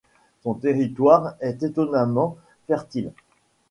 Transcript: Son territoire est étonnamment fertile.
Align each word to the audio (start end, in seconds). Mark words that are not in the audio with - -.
Son 0.41 0.55
territoire 0.55 1.35
est 1.41 1.61
étonnamment 1.61 2.35
fertile. 2.65 3.11